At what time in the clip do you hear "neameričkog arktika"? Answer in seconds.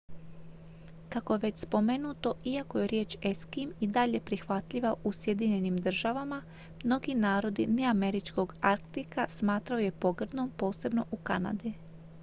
7.67-9.25